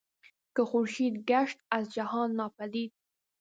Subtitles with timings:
[0.55, 2.93] که خورشید گشت از جهان ناپدید